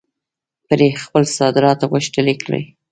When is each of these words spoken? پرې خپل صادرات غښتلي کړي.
پرې 0.67 0.87
خپل 1.03 1.23
صادرات 1.37 1.79
غښتلي 1.91 2.35
کړي. 2.43 2.61